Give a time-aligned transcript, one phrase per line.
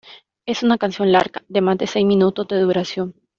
[0.47, 3.13] Es una canción larga, de más de seis minutos de duración.